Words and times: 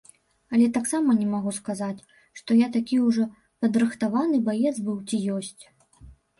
Але 0.55 0.69
таксама 0.77 1.15
не 1.19 1.27
магу 1.33 1.51
сказаць, 1.57 2.05
што 2.41 2.51
я 2.65 2.71
такі 2.77 2.95
ўжо 3.07 3.29
падрыхтаваны 3.61 4.43
баец 4.51 4.75
быў 4.89 4.97
ці 5.07 5.25
ёсць. 5.39 5.63